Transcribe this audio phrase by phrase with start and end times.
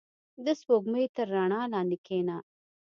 [0.45, 2.37] •د سپوږمۍ تر رڼا لاندې کښېنه.